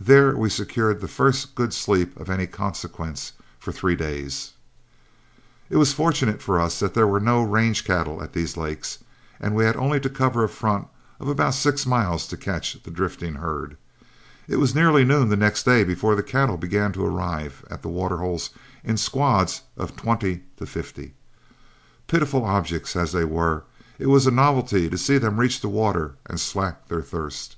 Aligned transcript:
There 0.00 0.34
we 0.34 0.48
secured 0.48 1.02
the 1.02 1.06
first 1.06 1.54
good 1.54 1.74
sleep 1.74 2.18
of 2.18 2.30
any 2.30 2.46
consequence 2.46 3.32
for 3.58 3.72
three 3.72 3.94
days. 3.94 4.52
It 5.68 5.76
was 5.76 5.92
fortunate 5.92 6.40
for 6.40 6.58
us 6.58 6.80
that 6.80 6.94
there 6.94 7.06
were 7.06 7.20
no 7.20 7.42
range 7.42 7.84
cattle 7.84 8.22
at 8.22 8.32
these 8.32 8.56
lakes, 8.56 8.96
and 9.38 9.54
we 9.54 9.66
had 9.66 9.76
only 9.76 10.00
to 10.00 10.08
cover 10.08 10.42
a 10.42 10.48
front 10.48 10.86
of 11.20 11.28
about 11.28 11.52
six 11.52 11.84
miles 11.84 12.26
to 12.28 12.38
catch 12.38 12.82
the 12.84 12.90
drifting 12.90 13.34
herd. 13.34 13.76
It 14.48 14.56
was 14.56 14.74
nearly 14.74 15.04
noon 15.04 15.28
the 15.28 15.36
next 15.36 15.64
day 15.64 15.84
before 15.84 16.14
the 16.16 16.22
cattle 16.22 16.56
began 16.56 16.90
to 16.94 17.04
arrive 17.04 17.62
at 17.70 17.82
the 17.82 17.88
water 17.90 18.16
holes 18.16 18.48
in 18.82 18.96
squads 18.96 19.60
of 19.76 19.90
from 19.90 19.98
twenty 19.98 20.42
to 20.56 20.64
fifty. 20.64 21.12
Pitiful 22.06 22.46
objects 22.46 22.96
as 22.96 23.12
they 23.12 23.26
were, 23.26 23.64
it 23.98 24.06
was 24.06 24.26
a 24.26 24.30
novelty 24.30 24.88
to 24.88 24.96
see 24.96 25.18
them 25.18 25.38
reach 25.38 25.60
the 25.60 25.68
water 25.68 26.14
and 26.24 26.40
slack 26.40 26.88
their 26.88 27.02
thirst. 27.02 27.56